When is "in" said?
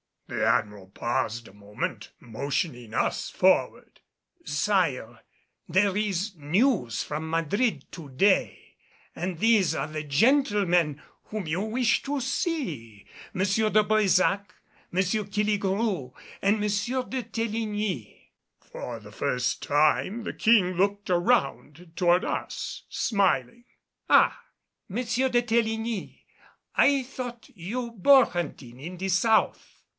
28.79-28.97